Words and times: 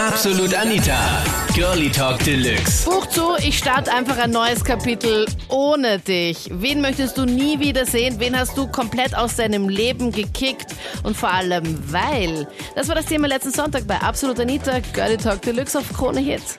Absolut 0.00 0.54
Anita. 0.54 1.22
Girlie 1.54 1.90
Talk 1.90 2.20
Deluxe. 2.24 2.88
Buch 2.88 3.06
zu, 3.08 3.36
ich 3.46 3.58
starte 3.58 3.92
einfach 3.92 4.16
ein 4.16 4.30
neues 4.30 4.64
Kapitel 4.64 5.26
ohne 5.50 5.98
dich. 5.98 6.48
Wen 6.50 6.80
möchtest 6.80 7.18
du 7.18 7.26
nie 7.26 7.60
wiedersehen? 7.60 8.18
Wen 8.18 8.34
hast 8.34 8.56
du 8.56 8.66
komplett 8.66 9.14
aus 9.14 9.36
deinem 9.36 9.68
Leben 9.68 10.10
gekickt? 10.10 10.74
Und 11.04 11.18
vor 11.18 11.30
allem, 11.30 11.64
weil. 11.92 12.48
Das 12.74 12.88
war 12.88 12.94
das 12.94 13.06
Thema 13.06 13.28
letzten 13.28 13.50
Sonntag 13.50 13.86
bei 13.86 13.96
Absolut 13.96 14.40
Anita. 14.40 14.78
Girlie 14.94 15.18
Talk 15.18 15.42
Deluxe 15.42 15.78
auf 15.78 15.92
Krone 15.92 16.20
Hits. 16.20 16.56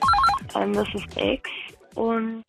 Ähm, 0.54 0.72
das 0.74 0.86
ist 0.94 1.16
Ex 1.16 1.50
und 1.96 2.44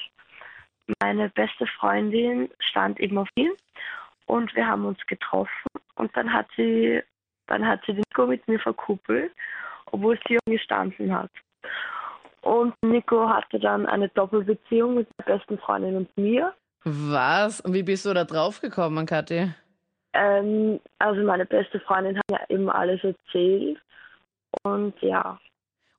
meine 1.02 1.30
beste 1.30 1.66
Freundin 1.80 2.50
stand 2.70 3.00
eben 3.00 3.18
auf 3.18 3.30
ihn 3.34 3.52
und 4.28 4.56
wir 4.56 4.68
haben 4.68 4.86
uns 4.86 5.00
getroffen 5.08 5.50
und 5.96 6.16
dann 6.16 6.32
hat 6.32 6.46
sie 6.56 7.02
dann 7.54 7.68
hat 7.68 7.82
sie 7.86 7.94
den 7.94 8.04
Nico 8.10 8.26
mit 8.26 8.48
mir 8.48 8.60
verkuppelt, 8.60 9.32
obwohl 9.92 10.20
sie 10.28 10.40
gestanden 10.46 11.14
hat. 11.14 11.30
Und 12.42 12.74
Nico 12.82 13.30
hatte 13.30 13.60
dann 13.60 13.86
eine 13.86 14.10
Doppelbeziehung 14.10 14.96
mit 14.96 15.08
der 15.20 15.38
besten 15.38 15.58
Freundin 15.60 15.96
und 15.96 16.18
mir. 16.18 16.54
Was? 16.84 17.62
Und 17.62 17.74
wie 17.74 17.84
bist 17.84 18.06
du 18.06 18.14
da 18.14 18.26
drauf 18.26 18.60
gekommen, 18.60 19.06
Kathi? 19.06 19.54
Ähm, 20.14 20.80
also 21.00 21.22
meine 21.22 21.46
beste 21.46 21.80
Freundin 21.80 22.18
hat 22.18 22.24
ja 22.32 22.40
eben 22.50 22.70
alles 22.70 23.02
erzählt. 23.04 23.80
Und 24.64 25.00
ja. 25.02 25.40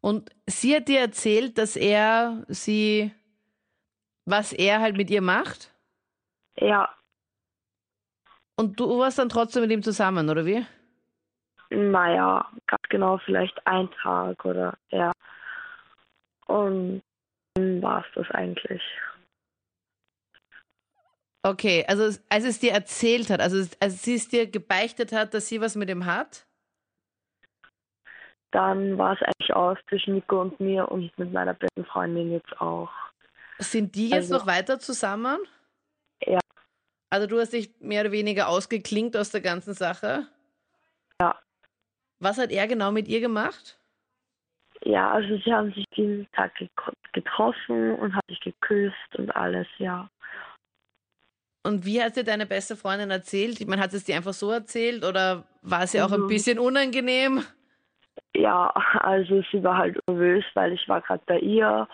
Und 0.01 0.31
sie 0.47 0.77
hat 0.77 0.89
dir 0.89 1.01
erzählt, 1.01 1.57
dass 1.57 1.77
er 1.77 2.45
sie, 2.49 3.13
was 4.27 4.53
er 4.53 4.81
halt 4.81 4.97
mit 4.97 5.09
ihr 5.09 5.23
macht? 5.23 5.73
Ja. 6.59 6.91
Und 8.57 8.79
du 8.79 8.99
warst 8.99 9.19
dann 9.19 9.29
trotzdem 9.29 9.63
mit 9.63 9.71
ihm 9.71 9.83
zusammen, 9.83 10.29
oder 10.29 10.45
wie? 10.45 10.67
Naja, 11.75 12.49
ganz 12.67 12.83
genau 12.89 13.19
vielleicht 13.19 13.67
ein 13.67 13.91
Tag 14.03 14.45
oder 14.45 14.79
ja. 14.91 15.13
Und 16.47 17.03
dann 17.55 17.83
war 17.83 18.05
es 18.05 18.07
das 18.15 18.31
eigentlich. 18.31 18.83
Okay, 21.43 21.85
also 21.89 22.19
als 22.31 22.45
es 22.45 22.59
dir 22.61 22.73
erzählt 22.73 23.29
hat, 23.29 23.41
also 23.41 23.69
als 23.81 24.03
sie 24.03 24.15
es 24.15 24.29
dir 24.29 24.47
gebeichtet 24.51 25.13
hat, 25.13 25.35
dass 25.35 25.49
sie 25.49 25.61
was 25.61 25.75
mit 25.75 25.91
ihm 25.91 26.07
hat? 26.07 26.47
Dann 28.51 28.97
war 28.97 29.15
es 29.15 29.21
eigentlich 29.21 29.53
aus 29.53 29.77
zwischen 29.89 30.15
Nico 30.15 30.41
und 30.41 30.59
mir 30.61 30.89
und 30.91 31.17
mit 31.19 31.33
meiner 31.33 31.55
besten 31.55 31.85
Freundin 31.85 32.31
jetzt 32.31 32.61
auch. 32.61 32.91
Sind 33.59 33.95
die 33.95 34.11
jetzt 34.11 34.33
Also- 34.33 34.39
noch 34.39 34.47
weiter 34.47 34.79
zusammen? 34.79 35.39
Ja. 36.25 36.41
Also 37.11 37.27
du 37.27 37.39
hast 37.39 37.53
dich 37.53 37.79
mehr 37.81 38.03
oder 38.03 38.13
weniger 38.13 38.49
ausgeklinkt 38.49 39.17
aus 39.17 39.31
der 39.31 39.41
ganzen 39.41 39.75
Sache? 39.75 40.27
Ja. 41.21 41.39
Was 42.25 42.39
hat 42.39 42.51
er 42.51 42.67
genau 42.67 42.91
mit 42.91 43.07
ihr 43.07 43.21
gemacht? 43.21 43.79
Ja, 44.83 45.11
also 45.13 45.37
sie 45.45 45.53
haben 45.53 45.75
sich 45.75 45.85
jeden 45.93 46.27
Tag 46.33 46.53
getroffen 47.13 47.95
und 47.97 48.15
haben 48.15 48.27
sich 48.29 48.41
geküsst 48.41 49.17
und 49.19 49.31
alles, 49.37 49.67
ja. 49.77 50.09
Und 51.65 51.85
wie 51.85 52.03
hat 52.03 52.17
dir 52.17 52.25
deine 52.25 52.47
beste 52.47 52.77
Freundin 52.77 53.11
erzählt? 53.11 53.61
Ich 53.61 53.67
meine, 53.67 53.83
hat 53.83 53.91
sie 53.91 53.99
es 53.99 54.05
dir 54.05 54.17
einfach 54.17 54.33
so 54.33 54.51
erzählt 54.51 55.05
oder 55.05 55.45
war 55.61 55.83
es 55.83 55.93
ihr 55.93 56.05
auch 56.05 56.13
ein 56.13 56.23
Mhm. 56.23 56.29
bisschen 56.29 56.59
unangenehm? 56.59 57.45
Ja, 58.35 58.71
also 59.01 59.43
sie 59.53 59.63
war 59.63 59.77
halt 59.77 59.99
nervös, 60.09 60.45
weil 60.55 60.73
ich 60.73 60.89
war 60.89 61.03
gerade 61.03 61.23
bei 61.27 61.39
ihr 61.41 61.87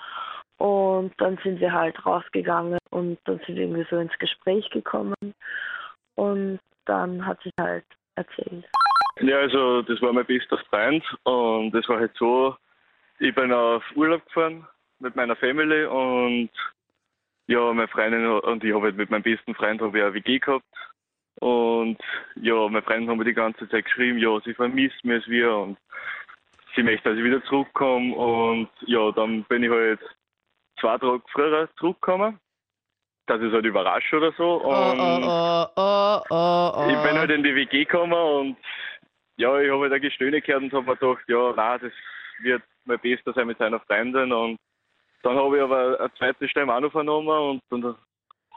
und 0.59 1.13
dann 1.19 1.39
sind 1.43 1.59
wir 1.59 1.73
halt 1.73 2.07
rausgegangen 2.07 2.79
und 2.91 3.19
dann 3.25 3.39
sind 3.47 3.57
wir 3.57 3.65
irgendwie 3.65 3.87
so 3.91 3.99
ins 3.99 4.17
Gespräch 4.19 4.71
gekommen 4.71 5.15
und 6.15 6.61
dann 6.85 7.27
hat 7.27 7.41
sie 7.43 7.51
halt 7.61 7.85
erzählt. 8.15 8.65
Ja, 9.21 9.39
also 9.39 9.83
das 9.83 10.01
war 10.01 10.13
mein 10.13 10.25
bester 10.25 10.59
Freund 10.71 11.05
und 11.25 11.75
es 11.75 11.89
war 11.89 11.99
halt 11.99 12.17
so, 12.17 12.57
ich 13.19 13.35
bin 13.35 13.53
auf 13.53 13.85
Urlaub 13.95 14.25
gefahren 14.27 14.67
mit 14.99 15.15
meiner 15.15 15.37
Family 15.37 15.85
und 15.85 16.51
ja, 17.47 17.73
meine 17.73 17.89
Freundin 17.89 18.27
und 18.27 18.65
ich 18.65 18.73
habe 18.73 18.85
halt 18.85 18.97
mit 18.97 19.11
meinem 19.11 19.23
besten 19.23 19.55
Freund 19.55 19.83
habe 19.83 19.99
ich 19.99 20.05
eine 20.05 20.15
WG 20.15 20.39
gehabt 20.39 20.65
und 21.41 21.99
ja, 22.37 22.69
meine 22.69 22.83
Freundin 22.83 23.11
hat 23.11 23.17
mir 23.19 23.25
die 23.25 23.35
ganze 23.35 23.69
Zeit 23.69 23.85
geschrieben, 23.85 24.19
ja, 24.19 24.41
sie 24.41 24.55
vermisst 24.55 25.05
mich 25.05 25.27
wir 25.29 25.55
und 25.55 25.79
sie 26.75 26.83
möchte, 26.83 27.11
dass 27.11 27.19
ich 27.19 27.25
wieder 27.25 27.45
zurückkomme 27.45 28.15
und 28.15 28.71
ja, 28.87 29.13
dann 29.13 29.45
bin 29.45 29.65
ich 29.65 29.71
halt 29.71 30.01
zwei 30.81 30.97
Tage 30.97 31.23
früher 31.31 31.69
zurückgekommen, 31.77 32.41
dass 33.27 33.41
ich 33.41 33.49
es 33.49 33.53
halt 33.53 33.67
überrasche 33.67 34.17
oder 34.17 34.33
so 34.33 34.63
Oh, 34.65 34.91
und 34.93 35.01
oh, 35.01 35.21
oh, 35.23 35.67
oh, 35.77 36.21
oh, 36.31 36.73
oh. 36.75 36.89
ich 36.89 37.03
bin 37.03 37.19
halt 37.19 37.31
in 37.31 37.43
die 37.43 37.55
WG 37.55 37.85
gekommen 37.85 38.13
und 38.15 38.57
ja, 39.41 39.59
ich 39.61 39.71
habe 39.71 39.83
halt 39.83 39.93
ein 39.93 40.01
Gestöhne 40.03 40.41
gehört 40.41 40.63
und 40.63 40.73
habe 40.73 40.87
mir 40.87 40.97
gedacht, 40.97 41.23
ja, 41.29 41.53
nein, 41.57 41.81
das 41.83 41.93
wird 42.43 42.63
mein 42.85 42.99
Bester 43.01 43.33
sein 43.33 43.47
mit 43.47 43.59
seiner 43.59 43.81
Freundin. 43.81 44.33
Und 44.33 44.57
dann 45.23 45.37
habe 45.37 45.57
ich 45.57 45.63
aber 45.63 45.99
eine 46.01 46.15
zweite 46.15 46.49
Stimme 46.49 46.75
auch 46.75 46.81
noch 46.81 46.93
vernommen 46.93 47.61
und 47.71 47.85
dann 47.85 47.97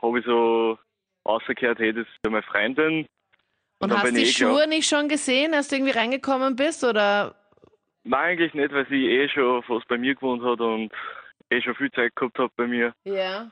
habe 0.01 0.19
ich 0.19 0.25
so 0.25 0.77
rausgehört, 1.25 1.79
hey, 1.79 1.93
das 1.93 2.05
ist 2.07 2.29
meine 2.29 2.43
Freundin. 2.43 3.05
Und 3.79 3.89
dann 3.89 4.01
hast 4.01 4.15
die 4.15 4.21
eh 4.21 4.25
Schuhe 4.25 4.55
klar- 4.55 4.67
nicht 4.67 4.87
schon 4.87 5.07
gesehen, 5.09 5.53
als 5.53 5.67
du 5.69 5.75
irgendwie 5.75 5.91
reingekommen 5.97 6.55
bist? 6.55 6.83
Oder 6.83 7.35
Nein, 8.05 8.31
eigentlich 8.31 8.53
nicht, 8.53 8.73
weil 8.73 8.85
sie 8.87 9.07
eh 9.09 9.29
schon 9.29 9.63
fast 9.63 9.87
bei 9.87 9.97
mir 9.97 10.15
gewohnt 10.15 10.43
hat 10.43 10.59
und 10.59 10.91
eh 11.49 11.61
schon 11.61 11.75
viel 11.75 11.91
Zeit 11.91 12.15
gehabt 12.15 12.37
hat 12.39 12.51
bei 12.55 12.67
mir. 12.67 12.93
ja. 13.05 13.49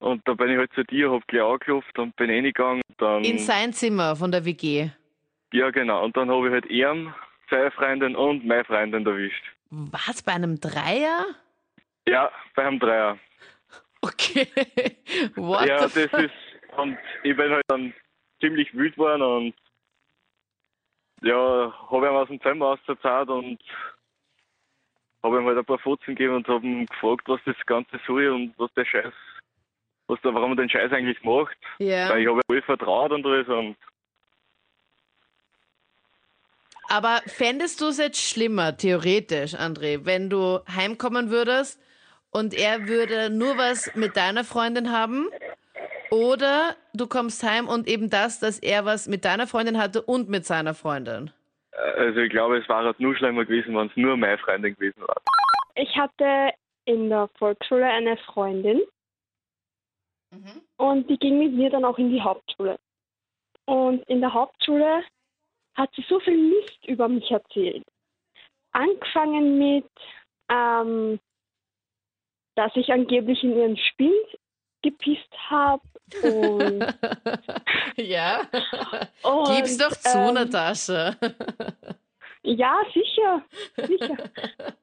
Und 0.00 0.22
dann 0.28 0.36
bin 0.36 0.50
ich 0.50 0.56
halt 0.56 0.72
zu 0.74 0.84
dir, 0.84 1.10
hab 1.10 1.26
gleich 1.26 1.42
angeklopft 1.42 1.98
und 1.98 2.14
bin 2.14 2.30
reingegangen. 2.30 2.82
Dann, 2.98 3.24
in 3.24 3.38
sein 3.38 3.72
Zimmer 3.72 4.14
von 4.14 4.30
der 4.30 4.44
WG? 4.44 4.90
Ja, 5.52 5.70
genau. 5.70 6.04
Und 6.04 6.16
dann 6.16 6.30
habe 6.30 6.46
ich 6.46 6.52
halt 6.52 6.66
ihm, 6.66 7.14
seine 7.50 7.70
Freundin 7.70 8.16
und 8.16 8.44
meine 8.44 8.64
Freundin 8.64 9.06
erwischt. 9.06 9.44
Was, 9.70 10.22
bei 10.22 10.32
einem 10.32 10.60
Dreier? 10.60 11.26
Ja, 12.06 12.30
bei 12.54 12.66
einem 12.66 12.78
Dreier. 12.78 13.18
Okay. 14.00 14.46
What 15.34 15.66
ja, 15.66 15.88
the 15.88 16.02
das 16.02 16.10
fuck? 16.10 16.20
ist, 16.20 16.76
und 16.76 16.98
ich 17.22 17.36
bin 17.36 17.50
halt 17.50 17.64
dann 17.68 17.92
ziemlich 18.40 18.72
wütend 18.74 18.96
geworden 18.96 19.22
und 19.22 19.54
ja, 21.22 21.72
habe 21.90 22.06
ihm 22.06 22.14
aus 22.14 22.28
dem 22.28 22.40
Zimmer 22.40 22.66
ausgezahlt 22.66 23.28
und 23.28 23.58
habe 25.22 25.38
ihm 25.38 25.46
halt 25.46 25.58
ein 25.58 25.64
paar 25.64 25.78
Fotzen 25.80 26.14
gegeben 26.14 26.36
und 26.36 26.48
habe 26.48 26.64
ihn 26.64 26.86
gefragt, 26.86 27.28
was 27.28 27.40
das 27.44 27.56
Ganze 27.66 27.98
soll 28.06 28.28
und 28.28 28.54
was 28.56 28.72
der 28.74 28.84
Scheiß, 28.84 29.12
was 30.06 30.20
da, 30.22 30.32
warum 30.32 30.52
er 30.52 30.56
den 30.56 30.70
Scheiß 30.70 30.92
eigentlich 30.92 31.22
macht. 31.24 31.56
Ja. 31.78 32.10
Weil 32.10 32.22
ich 32.22 32.28
habe 32.28 32.38
ihm 32.38 32.42
voll 32.46 32.62
vertraut 32.62 33.10
und 33.10 33.26
alles 33.26 33.48
und 33.48 33.76
Aber 36.88 37.20
fändest 37.26 37.80
du 37.80 37.86
es 37.86 37.98
jetzt 37.98 38.20
schlimmer, 38.20 38.76
theoretisch, 38.76 39.54
André, 39.54 40.04
wenn 40.04 40.30
du 40.30 40.60
heimkommen 40.74 41.30
würdest 41.30 41.80
und 42.30 42.54
er 42.54 42.88
würde 42.88 43.30
nur 43.30 43.58
was 43.58 43.94
mit 43.94 44.16
deiner 44.16 44.44
Freundin 44.44 44.90
haben? 44.90 45.28
Oder 46.10 46.74
du 46.94 47.06
kommst 47.06 47.42
heim 47.42 47.68
und 47.68 47.86
eben 47.86 48.08
das, 48.08 48.40
dass 48.40 48.58
er 48.58 48.86
was 48.86 49.06
mit 49.06 49.26
deiner 49.26 49.46
Freundin 49.46 49.78
hatte 49.78 50.00
und 50.00 50.30
mit 50.30 50.46
seiner 50.46 50.74
Freundin? 50.74 51.30
also 51.98 52.20
ich 52.20 52.30
glaube, 52.30 52.58
es 52.58 52.68
war 52.68 52.84
halt 52.84 53.00
nur 53.00 53.16
schlimmer 53.16 53.44
gewesen, 53.44 53.74
wenn 53.76 53.88
es 53.88 53.96
nur 53.96 54.16
meine 54.16 54.38
Freundin 54.38 54.74
gewesen 54.74 55.02
war. 55.02 55.20
Ich 55.74 55.96
hatte 55.96 56.52
in 56.84 57.08
der 57.08 57.28
Volksschule 57.38 57.86
eine 57.86 58.16
Freundin 58.18 58.82
und 60.76 61.08
die 61.08 61.18
ging 61.18 61.38
mit 61.38 61.52
mir 61.52 61.70
dann 61.70 61.84
auch 61.84 61.98
in 61.98 62.10
die 62.10 62.20
Hauptschule. 62.20 62.78
Und 63.64 64.02
in 64.08 64.20
der 64.20 64.32
Hauptschule 64.32 65.02
hat 65.78 65.90
sie 65.94 66.04
so 66.08 66.20
viel 66.20 66.36
Mist 66.36 66.84
über 66.86 67.08
mich 67.08 67.30
erzählt. 67.30 67.84
Angefangen 68.72 69.58
mit, 69.58 69.90
ähm, 70.50 71.18
dass 72.56 72.72
ich 72.74 72.92
angeblich 72.92 73.42
in 73.42 73.56
ihren 73.56 73.76
Spind 73.76 74.38
gepisst 74.82 75.32
habe. 75.48 75.82
Ja. 77.96 78.42
und, 79.22 79.48
Gib's 79.48 79.76
doch 79.76 79.90
zu, 79.90 80.16
ähm, 80.16 80.34
Natascha. 80.34 81.16
Ja, 82.42 82.80
sicher, 82.94 83.42
sicher. 83.76 84.16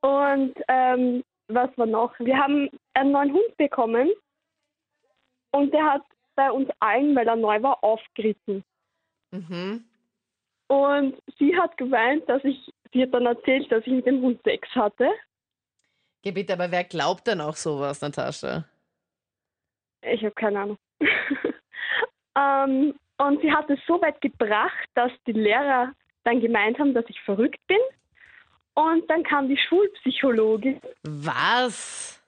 Und 0.00 0.54
ähm, 0.68 1.24
was 1.48 1.70
war 1.78 1.86
noch? 1.86 2.12
Wir 2.18 2.36
haben 2.36 2.68
einen 2.94 3.12
neuen 3.12 3.32
Hund 3.32 3.56
bekommen 3.56 4.10
und 5.52 5.72
der 5.72 5.84
hat 5.84 6.02
bei 6.34 6.50
uns 6.50 6.68
allen, 6.80 7.14
weil 7.16 7.26
er 7.26 7.36
neu 7.36 7.62
war, 7.62 7.82
aufgeritten. 7.82 8.64
Mhm. 9.30 9.84
Und 10.68 11.16
sie 11.38 11.56
hat 11.56 11.76
geweint, 11.76 12.28
dass 12.28 12.42
ich, 12.44 12.72
sie 12.92 13.02
hat 13.02 13.12
dann 13.12 13.26
erzählt, 13.26 13.70
dass 13.70 13.86
ich 13.86 13.92
mit 13.92 14.06
dem 14.06 14.22
Hund 14.22 14.40
Sex 14.44 14.68
hatte. 14.74 15.10
Geh 16.22 16.32
bitte, 16.32 16.54
aber 16.54 16.70
wer 16.70 16.84
glaubt 16.84 17.26
denn 17.26 17.40
auch 17.40 17.56
sowas, 17.56 18.00
Natascha? 18.00 18.64
Ich 20.02 20.22
habe 20.22 20.34
keine 20.34 20.60
Ahnung. 20.60 20.78
ähm, 22.36 22.94
und 23.18 23.40
sie 23.42 23.52
hat 23.52 23.68
es 23.70 23.78
so 23.86 24.00
weit 24.00 24.20
gebracht, 24.20 24.88
dass 24.94 25.12
die 25.26 25.32
Lehrer 25.32 25.92
dann 26.24 26.40
gemeint 26.40 26.78
haben, 26.78 26.94
dass 26.94 27.04
ich 27.08 27.20
verrückt 27.20 27.60
bin. 27.66 27.78
Und 28.74 29.08
dann 29.08 29.22
kam 29.22 29.48
die 29.48 29.56
Schulpsychologin 29.56 30.80
Was? 31.02 32.20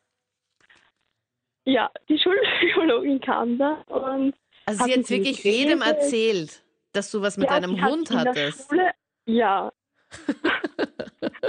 Ja, 1.65 1.91
die 2.09 2.19
Schulpsychologin 2.19 3.21
kam 3.21 3.59
da 3.59 3.83
und 3.89 4.35
Also 4.67 4.85
sie 4.85 4.93
hat 4.93 5.07
Sie 5.07 5.17
wirklich 5.17 5.43
jedem 5.43 5.83
erzählt, 5.83 6.63
dass 6.97 7.11
du 7.11 7.23
was 7.23 7.37
mit 7.37 7.49
ja, 7.49 7.61
deinem 7.61 7.81
hat 7.81 7.91
Hund 7.91 8.11
der 8.11 8.19
hattest. 8.21 8.69
Schule, 8.69 8.91
ja. 9.27 9.73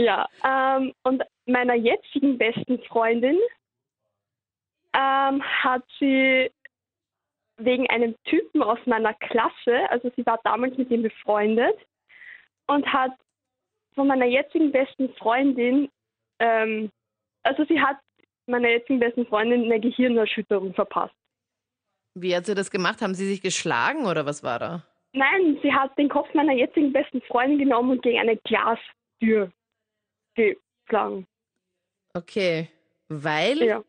Ja, 0.00 0.26
ähm, 0.42 0.94
und 1.02 1.22
meiner 1.44 1.74
jetzigen 1.74 2.38
besten 2.38 2.82
Freundin 2.84 3.38
ähm, 4.94 5.42
hat 5.42 5.82
sie 5.98 6.50
wegen 7.58 7.86
einem 7.90 8.14
Typen 8.24 8.62
aus 8.62 8.78
meiner 8.86 9.12
Klasse, 9.12 9.90
also 9.90 10.10
sie 10.16 10.24
war 10.24 10.40
damals 10.42 10.78
mit 10.78 10.90
ihm 10.90 11.02
befreundet 11.02 11.76
und 12.66 12.90
hat 12.90 13.12
von 13.94 14.06
meiner 14.06 14.24
jetzigen 14.24 14.72
besten 14.72 15.12
Freundin, 15.16 15.90
ähm, 16.38 16.90
also 17.42 17.66
sie 17.66 17.78
hat 17.78 17.98
meiner 18.46 18.70
jetzigen 18.70 19.00
besten 19.00 19.26
Freundin 19.26 19.64
eine 19.64 19.80
Gehirnerschütterung 19.80 20.72
verpasst. 20.72 21.14
Wie 22.14 22.34
hat 22.34 22.46
sie 22.46 22.54
das 22.54 22.70
gemacht? 22.70 23.02
Haben 23.02 23.14
sie 23.14 23.26
sich 23.26 23.42
geschlagen 23.42 24.06
oder 24.06 24.26
was 24.26 24.42
war 24.42 24.58
da? 24.58 24.82
Nein, 25.12 25.58
sie 25.62 25.72
hat 25.72 25.96
den 25.98 26.08
Kopf 26.08 26.32
meiner 26.34 26.52
jetzigen 26.52 26.92
besten 26.92 27.20
Freundin 27.22 27.58
genommen 27.58 27.90
und 27.92 28.02
gegen 28.02 28.18
eine 28.18 28.36
Glastür 28.38 29.52
geschlagen. 30.34 31.26
Okay. 32.14 32.68
Weil? 33.08 33.62
Ja. 33.62 33.82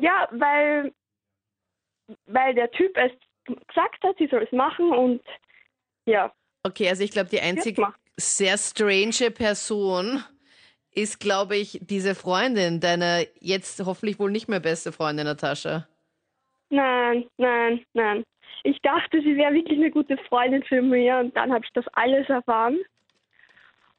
Ja, 0.00 0.28
weil, 0.32 0.92
weil 2.26 2.54
der 2.54 2.70
Typ 2.72 2.96
es 2.96 3.12
gesagt 3.66 4.02
hat, 4.02 4.16
sie 4.18 4.26
soll 4.26 4.42
es 4.42 4.52
machen 4.52 4.90
und 4.90 5.22
ja. 6.06 6.32
Okay, 6.64 6.88
also 6.88 7.04
ich 7.04 7.10
glaube, 7.10 7.30
die 7.30 7.40
einzig 7.40 7.76
gemacht. 7.76 7.98
sehr 8.16 8.58
strange 8.58 9.30
Person 9.30 10.22
ist, 10.90 11.20
glaube 11.20 11.56
ich, 11.56 11.78
diese 11.82 12.14
Freundin, 12.14 12.80
deine 12.80 13.28
jetzt 13.40 13.84
hoffentlich 13.84 14.18
wohl 14.18 14.30
nicht 14.30 14.48
mehr 14.48 14.60
beste 14.60 14.92
Freundin, 14.92 15.26
Natascha. 15.26 15.86
Nein, 16.74 17.24
nein, 17.38 17.84
nein. 17.92 18.24
Ich 18.64 18.80
dachte, 18.82 19.20
sie 19.20 19.36
wäre 19.36 19.54
wirklich 19.54 19.78
eine 19.78 19.90
gute 19.90 20.16
Freundin 20.28 20.62
für 20.64 20.82
mich 20.82 21.10
und 21.12 21.36
dann 21.36 21.52
habe 21.52 21.64
ich 21.64 21.72
das 21.72 21.86
alles 21.92 22.28
erfahren. 22.28 22.78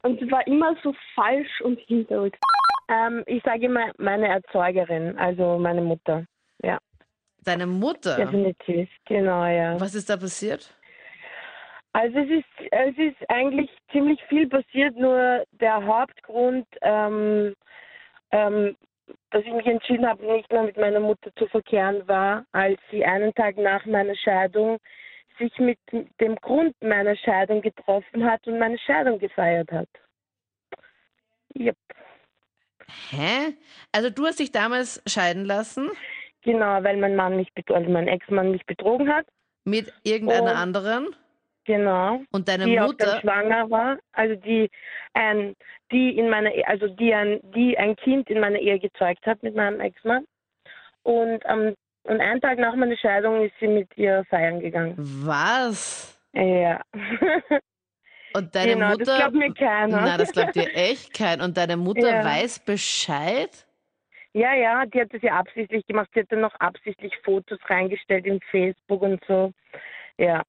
Und 0.02 0.20
sie 0.20 0.30
war 0.30 0.46
immer 0.46 0.76
so 0.82 0.94
falsch 1.14 1.60
und 1.62 1.78
hinterrücks. 1.80 2.38
Ähm, 2.88 3.22
ich 3.26 3.42
sage 3.42 3.66
immer 3.66 3.92
meine 3.98 4.28
Erzeugerin, 4.28 5.16
also 5.18 5.58
meine 5.58 5.80
Mutter. 5.80 6.24
Ja, 6.62 6.78
Deine 7.44 7.66
Mutter? 7.66 8.16
definitiv. 8.16 8.88
Genau, 9.06 9.46
ja. 9.46 9.80
Was 9.80 9.94
ist 9.94 10.10
da 10.10 10.16
passiert? 10.16 10.74
Also 11.92 12.18
es 12.18 12.28
ist, 12.28 12.72
es 12.72 12.98
ist 12.98 13.30
eigentlich 13.30 13.70
ziemlich 13.90 14.20
viel 14.28 14.48
passiert, 14.48 14.96
nur 14.96 15.44
der 15.52 15.86
Hauptgrund, 15.86 16.66
ähm, 16.82 17.54
ähm, 18.32 18.76
dass 19.36 19.44
ich 19.44 19.52
mich 19.52 19.66
entschieden 19.66 20.06
habe, 20.08 20.24
nicht 20.24 20.50
mehr 20.50 20.62
mit 20.62 20.78
meiner 20.78 21.00
Mutter 21.00 21.30
zu 21.36 21.46
verkehren, 21.48 22.08
war, 22.08 22.46
als 22.52 22.80
sie 22.90 23.04
einen 23.04 23.34
Tag 23.34 23.58
nach 23.58 23.84
meiner 23.84 24.16
Scheidung 24.16 24.78
sich 25.38 25.52
mit 25.58 25.78
dem 26.22 26.36
Grund 26.36 26.74
meiner 26.80 27.14
Scheidung 27.16 27.60
getroffen 27.60 28.24
hat 28.24 28.46
und 28.46 28.58
meine 28.58 28.78
Scheidung 28.78 29.18
gefeiert 29.18 29.70
hat. 29.70 29.88
Yep. 31.54 31.76
Hä? 33.10 33.54
Also 33.92 34.08
du 34.08 34.24
hast 34.24 34.38
dich 34.40 34.52
damals 34.52 35.02
scheiden 35.06 35.44
lassen 35.44 35.90
Genau, 36.40 36.82
weil 36.82 36.96
mein 36.96 37.14
Mann 37.16 37.36
mich, 37.36 37.48
also 37.68 37.90
mein 37.90 38.08
Ex-Mann 38.08 38.52
mich 38.52 38.64
betrogen 38.64 39.12
hat. 39.12 39.26
mit 39.64 39.92
irgendeiner 40.04 40.52
Und- 40.52 40.56
anderen 40.56 41.16
Genau. 41.66 42.20
und 42.30 42.48
deine 42.48 42.64
die 42.64 42.78
Mutter. 42.78 43.06
dann 43.06 43.20
schwanger 43.20 43.68
war, 43.70 43.98
also 44.12 44.36
die 44.36 44.70
ein, 45.14 45.54
die 45.90 46.16
in 46.16 46.30
meiner, 46.30 46.50
also 46.66 46.86
die 46.86 47.12
ein, 47.12 47.40
die 47.54 47.76
ein 47.76 47.96
Kind 47.96 48.30
in 48.30 48.38
meiner 48.40 48.58
Ehe 48.58 48.78
gezeugt 48.78 49.26
hat 49.26 49.42
mit 49.42 49.56
meinem 49.56 49.80
Ex-Mann. 49.80 50.24
Und 51.02 51.44
am 51.46 51.74
und 52.04 52.20
einen 52.20 52.40
Tag 52.40 52.58
nach 52.58 52.76
meiner 52.76 52.96
Scheidung 52.96 53.44
ist 53.44 53.54
sie 53.58 53.66
mit 53.66 53.88
ihr 53.96 54.24
feiern 54.30 54.60
gegangen. 54.60 54.94
Was? 54.96 56.16
Ja. 56.32 56.80
Und 58.32 58.54
deine 58.54 58.74
genau, 58.74 58.90
Mutter. 58.90 59.04
das 59.04 59.18
glaubt 59.18 59.34
mir 59.34 59.54
keiner. 59.54 60.00
Na, 60.02 60.16
das 60.18 60.30
glaubt 60.32 60.54
dir 60.54 60.68
echt 60.74 61.14
kein. 61.14 61.40
Und 61.40 61.56
deine 61.56 61.76
Mutter 61.76 62.08
Ja. 62.08 62.24
weiß 62.24 62.60
Bescheid? 62.60 63.66
ja, 64.34 64.54
ja, 64.54 64.84
die 64.84 65.00
hat 65.00 65.12
das 65.14 65.22
ja 65.22 65.32
absichtlich 65.38 65.86
gemacht. 65.86 66.10
Sie 66.12 66.20
hat 66.20 66.30
dann 66.30 66.42
noch 66.42 66.54
absichtlich 66.60 67.16
Fotos 67.24 67.58
reingestellt 67.64 68.26
in 68.26 68.38
Facebook 68.50 69.00
und 69.00 69.24
so. 69.26 69.52
Ja. 70.18 70.42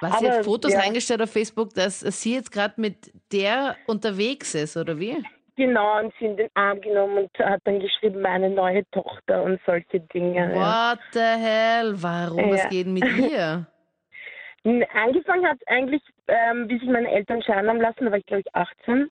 Was 0.00 0.18
sie 0.18 0.26
Aber, 0.26 0.36
hat 0.38 0.44
Fotos 0.44 0.72
ja. 0.72 0.80
reingestellt 0.80 1.22
auf 1.22 1.30
Facebook, 1.30 1.74
dass 1.74 2.00
sie 2.00 2.34
jetzt 2.34 2.50
gerade 2.50 2.74
mit 2.76 3.12
der 3.32 3.76
unterwegs 3.86 4.54
ist, 4.54 4.76
oder 4.76 4.98
wie? 4.98 5.22
Genau, 5.56 6.00
und 6.00 6.12
sie 6.18 6.26
in 6.26 6.36
den 6.36 6.48
Arm 6.54 6.80
genommen 6.80 7.18
und 7.18 7.38
hat 7.38 7.60
dann 7.64 7.78
geschrieben, 7.78 8.20
meine 8.20 8.50
neue 8.50 8.82
Tochter 8.90 9.42
und 9.44 9.60
solche 9.64 10.00
Dinge. 10.00 10.52
Ja. 10.52 10.92
What 10.92 10.98
the 11.12 11.20
hell? 11.20 11.94
Warum? 11.96 12.50
Was 12.50 12.64
Ja. 12.64 12.68
geht 12.68 12.86
denn 12.86 12.94
mit 12.94 13.04
ihr? 13.18 13.66
Angefangen 14.94 15.46
hat 15.46 15.58
eigentlich, 15.66 16.02
ähm, 16.26 16.68
wie 16.68 16.78
sich 16.78 16.88
meine 16.88 17.10
Eltern 17.10 17.42
scheiden 17.42 17.68
haben 17.68 17.80
lassen, 17.80 18.06
da 18.06 18.10
war 18.10 18.18
ich 18.18 18.26
glaube 18.26 18.42
ich 18.46 18.54
18, 18.54 19.10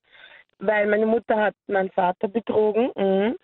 weil 0.59 0.87
meine 0.87 1.05
Mutter 1.05 1.37
hat 1.37 1.55
meinen 1.67 1.91
Vater 1.91 2.27
betrogen 2.27 2.91
mhm. 2.95 3.37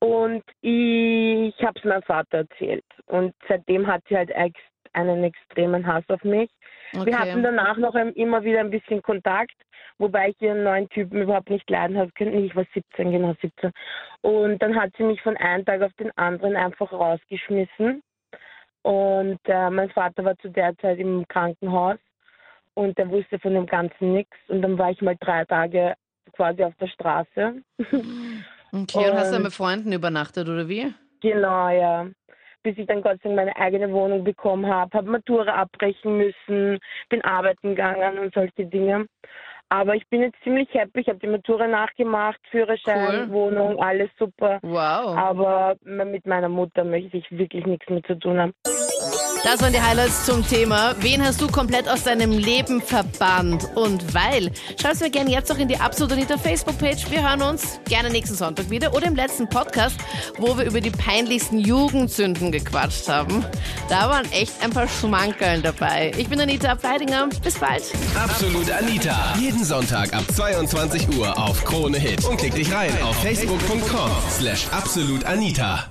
und 0.00 0.42
ich 0.60 1.54
habe 1.62 1.78
es 1.78 1.84
meinem 1.84 2.02
Vater 2.02 2.38
erzählt. 2.38 2.84
Und 3.06 3.34
seitdem 3.48 3.86
hat 3.86 4.02
sie 4.08 4.16
halt 4.16 4.30
ex 4.30 4.58
einen 4.92 5.24
extremen 5.24 5.86
Hass 5.86 6.04
auf 6.08 6.22
mich. 6.24 6.50
Wir 6.92 7.18
hatten 7.18 7.30
Okay. 7.40 7.42
danach 7.42 7.76
noch 7.78 7.94
immer 7.94 8.44
wieder 8.44 8.60
ein 8.60 8.70
bisschen 8.70 9.00
Kontakt, 9.02 9.54
wobei 9.98 10.28
ich 10.30 10.40
ihren 10.42 10.62
neuen 10.62 10.88
Typen 10.90 11.22
überhaupt 11.22 11.48
nicht 11.50 11.68
leiden 11.70 11.96
habe 11.96 12.10
können. 12.12 12.44
Ich 12.44 12.54
war 12.54 12.64
17, 12.74 13.10
genau 13.12 13.34
17. 13.40 13.70
Und 14.20 14.58
dann 14.60 14.76
hat 14.78 14.90
sie 14.96 15.04
mich 15.04 15.20
von 15.22 15.36
einem 15.38 15.64
Tag 15.64 15.80
auf 15.82 15.92
den 15.94 16.10
anderen 16.18 16.56
einfach 16.56 16.92
rausgeschmissen. 16.92 18.02
Und 18.82 19.38
äh, 19.44 19.70
mein 19.70 19.90
Vater 19.90 20.24
war 20.24 20.36
zu 20.38 20.48
der 20.50 20.76
Zeit 20.78 20.98
im 20.98 21.26
Krankenhaus 21.28 21.98
und 22.74 22.98
der 22.98 23.08
wusste 23.08 23.38
von 23.38 23.54
dem 23.54 23.66
Ganzen 23.66 24.12
nichts. 24.12 24.36
Und 24.48 24.62
dann 24.62 24.76
war 24.76 24.90
ich 24.90 25.00
mal 25.00 25.16
drei 25.20 25.44
Tage 25.44 25.94
quasi 26.32 26.64
auf 26.64 26.74
der 26.80 26.88
Straße. 26.88 27.62
Okay, 27.78 29.10
und 29.10 29.16
hast 29.16 29.28
du 29.28 29.32
dann 29.32 29.36
Und- 29.36 29.42
mit 29.44 29.52
Freunden 29.52 29.92
übernachtet, 29.92 30.48
oder 30.48 30.68
wie? 30.68 30.92
Genau, 31.20 31.68
ja. 31.68 32.06
Bis 32.62 32.78
ich 32.78 32.86
dann 32.86 33.02
Gott 33.02 33.18
sei 33.22 33.28
Dank 33.28 33.36
meine 33.36 33.56
eigene 33.56 33.92
Wohnung 33.92 34.24
bekommen 34.24 34.66
habe, 34.66 34.96
habe 34.96 35.10
Matura 35.10 35.54
abbrechen 35.54 36.16
müssen, 36.16 36.78
bin 37.08 37.22
arbeiten 37.22 37.70
gegangen 37.70 38.18
und 38.18 38.32
solche 38.34 38.66
Dinge. 38.66 39.06
Aber 39.68 39.94
ich 39.94 40.06
bin 40.08 40.20
jetzt 40.20 40.36
ziemlich 40.44 40.68
happy. 40.74 41.00
Ich 41.00 41.08
habe 41.08 41.18
die 41.18 41.26
Matura 41.26 41.66
nachgemacht, 41.66 42.38
Führerschein, 42.50 43.28
Cool. 43.28 43.32
Wohnung, 43.32 43.82
alles 43.82 44.10
super. 44.18 44.58
Wow. 44.62 45.16
Aber 45.16 45.76
mit 45.84 46.26
meiner 46.26 46.50
Mutter 46.50 46.84
möchte 46.84 47.16
ich 47.16 47.30
wirklich 47.30 47.64
nichts 47.64 47.88
mehr 47.88 48.02
zu 48.02 48.18
tun 48.18 48.38
haben. 48.38 48.52
Das 49.44 49.60
waren 49.60 49.72
die 49.72 49.80
Highlights 49.80 50.24
zum 50.24 50.46
Thema. 50.46 50.94
Wen 51.00 51.22
hast 51.22 51.40
du 51.40 51.48
komplett 51.48 51.88
aus 51.88 52.04
deinem 52.04 52.30
Leben 52.30 52.80
verbannt 52.80 53.68
und 53.74 54.14
weil? 54.14 54.52
Schreib's 54.80 55.00
mir 55.00 55.10
gerne 55.10 55.30
jetzt 55.30 55.48
noch 55.50 55.58
in 55.58 55.66
die 55.66 55.76
Absolut 55.76 56.12
Anita 56.12 56.38
Facebook-Page. 56.38 57.10
Wir 57.10 57.28
hören 57.28 57.42
uns 57.42 57.80
gerne 57.88 58.08
nächsten 58.08 58.36
Sonntag 58.36 58.70
wieder 58.70 58.94
oder 58.94 59.06
im 59.06 59.16
letzten 59.16 59.48
Podcast, 59.48 59.96
wo 60.38 60.56
wir 60.56 60.64
über 60.64 60.80
die 60.80 60.90
peinlichsten 60.90 61.58
Jugendsünden 61.58 62.52
gequatscht 62.52 63.08
haben. 63.08 63.44
Da 63.88 64.08
waren 64.08 64.30
echt 64.30 64.52
ein 64.62 64.70
paar 64.70 64.86
Schmankerln 64.86 65.62
dabei. 65.62 66.12
Ich 66.16 66.28
bin 66.28 66.40
Anita 66.40 66.70
Ableidinger. 66.70 67.28
Bis 67.42 67.58
bald. 67.58 67.82
Absolut 68.14 68.70
Anita. 68.70 69.34
Jeden 69.40 69.64
Sonntag 69.64 70.14
ab 70.14 70.24
22 70.32 71.18
Uhr 71.18 71.36
auf 71.36 71.64
Krone 71.64 71.98
Hit. 71.98 72.24
Und 72.24 72.36
klick 72.36 72.54
dich 72.54 72.72
rein 72.72 72.92
auf 73.02 73.16
facebook.com 73.20 74.10
slash 74.30 74.68
absolutanita. 74.70 75.90